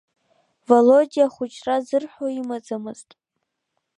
Володиа 0.67 1.25
ахәыҷра 1.29 1.75
зырҳәо 1.87 2.27
имаӡамызт. 2.39 3.09